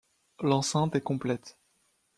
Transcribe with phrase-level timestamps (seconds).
[0.41, 1.59] L’enceinte est complète.